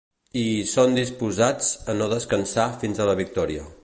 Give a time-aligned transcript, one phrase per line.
[0.43, 3.67] I hi són disposats a no descansar fins a la victòria.